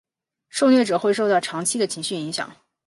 [0.49, 2.51] 受虐者会受到长期的情绪影响。